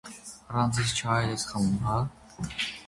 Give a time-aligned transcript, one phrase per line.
[0.03, 2.01] -Առանց ինձ չայ էլ ես խմում, հա՞…